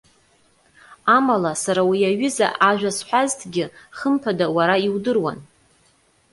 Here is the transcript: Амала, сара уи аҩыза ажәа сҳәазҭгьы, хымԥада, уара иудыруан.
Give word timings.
Амала, 1.15 1.51
сара 1.63 1.81
уи 1.89 1.99
аҩыза 2.09 2.47
ажәа 2.69 2.91
сҳәазҭгьы, 2.97 3.65
хымԥада, 3.97 4.45
уара 4.55 4.75
иудыруан. 4.85 5.39